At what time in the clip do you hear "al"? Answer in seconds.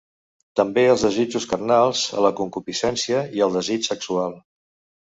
3.49-3.59